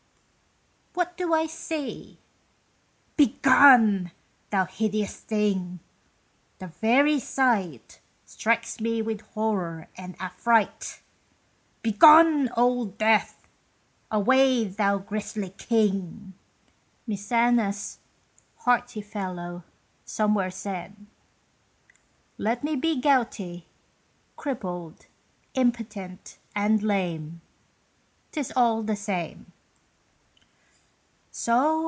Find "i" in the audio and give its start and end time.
1.33-1.45